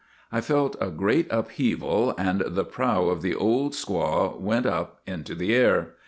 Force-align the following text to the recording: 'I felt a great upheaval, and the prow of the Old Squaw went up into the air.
'I 0.31 0.41
felt 0.41 0.75
a 0.81 0.89
great 0.89 1.27
upheaval, 1.29 2.15
and 2.17 2.41
the 2.47 2.65
prow 2.65 3.05
of 3.09 3.21
the 3.21 3.35
Old 3.35 3.73
Squaw 3.73 4.35
went 4.41 4.65
up 4.65 4.99
into 5.05 5.35
the 5.35 5.53
air. 5.53 5.89